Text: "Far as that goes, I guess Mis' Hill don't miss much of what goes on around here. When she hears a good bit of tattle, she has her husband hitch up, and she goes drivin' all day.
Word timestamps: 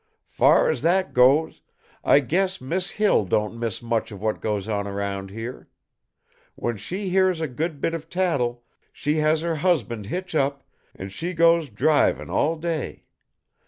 "Far 0.29 0.67
as 0.67 0.81
that 0.81 1.13
goes, 1.13 1.61
I 2.03 2.21
guess 2.21 2.59
Mis' 2.59 2.89
Hill 2.89 3.23
don't 3.25 3.59
miss 3.59 3.83
much 3.83 4.11
of 4.11 4.19
what 4.19 4.41
goes 4.41 4.67
on 4.67 4.87
around 4.87 5.29
here. 5.29 5.69
When 6.55 6.75
she 6.77 7.09
hears 7.09 7.39
a 7.39 7.47
good 7.47 7.79
bit 7.79 7.93
of 7.93 8.09
tattle, 8.09 8.63
she 8.91 9.17
has 9.17 9.41
her 9.41 9.57
husband 9.57 10.07
hitch 10.07 10.33
up, 10.33 10.63
and 10.95 11.11
she 11.11 11.35
goes 11.35 11.69
drivin' 11.69 12.31
all 12.31 12.55
day. 12.55 13.03